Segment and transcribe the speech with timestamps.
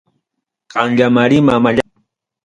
[0.71, 1.99] Qamllamari mamallayta.